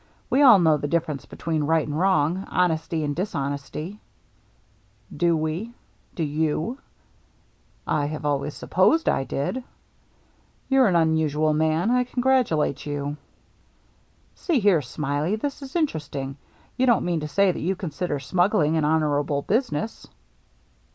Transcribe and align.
We 0.31 0.41
all 0.41 0.57
know 0.57 0.77
the 0.77 0.87
difference 0.87 1.25
between 1.27 1.65
right 1.65 1.87
and 1.87 1.95
wrong, 1.95 2.47
honesty 2.49 3.03
and 3.03 3.15
dishonesty."" 3.15 3.99
Do 5.15 5.37
we? 5.37 5.75
Do 6.15 6.23
you?"" 6.23 6.79
I 8.01 8.05
have 8.07 8.25
always 8.25 8.55
supposed 8.55 9.07
I 9.07 9.23
did." 9.25 9.57
HARBOR 9.57 9.57
LIGHTS 9.57 10.67
393 10.69 10.75
"You're 10.75 10.87
an 10.87 10.95
unusual 10.95 11.53
man. 11.53 11.91
I 11.91 12.03
congratulate 12.03 12.83
you."" 12.87 13.15
See 14.43 14.59
here. 14.59 14.81
Smiley, 14.81 15.35
this 15.35 15.61
is 15.61 15.75
interesting. 15.75 16.35
You 16.77 16.87
don't 16.87 17.05
mean 17.05 17.19
to 17.19 17.27
say 17.27 17.51
that 17.51 17.59
you 17.59 17.75
consider 17.75 18.17
smuggling 18.19 18.77
an 18.77 18.83
honorable 18.83 19.43
business 19.43 20.07